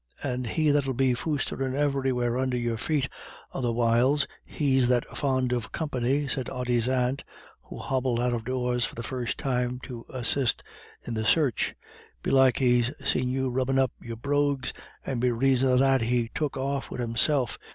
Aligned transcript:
"And 0.23 0.47
he 0.47 0.71
that'll 0.71 0.95
be 0.95 1.13
foosterin' 1.13 1.75
everywhere 1.75 2.35
under 2.35 2.57
your 2.57 2.77
feet 2.77 3.07
other 3.53 3.71
whiles, 3.71 4.25
he's 4.47 4.87
that 4.87 5.15
fond 5.15 5.51
of 5.53 5.71
company," 5.71 6.27
said 6.27 6.49
Ody's 6.49 6.87
aunt, 6.89 7.23
who 7.61 7.77
hobbled 7.77 8.19
out 8.19 8.33
of 8.33 8.43
doors 8.43 8.83
for 8.83 8.95
the 8.95 9.03
first 9.03 9.37
time 9.37 9.79
to 9.83 10.03
assist 10.09 10.63
in 11.05 11.13
the 11.13 11.23
search. 11.23 11.75
"Belike 12.23 12.57
he's 12.57 12.91
seen 13.05 13.29
you 13.29 13.51
rubbin' 13.51 13.77
up 13.77 13.91
your 14.01 14.17
brogues, 14.17 14.73
and 15.05 15.21
be 15.21 15.31
raison 15.31 15.69
of 15.69 15.77
that 15.77 16.01
he's 16.01 16.29
took 16.33 16.57
off 16.57 16.89
wid 16.89 16.99
himself. 16.99 17.59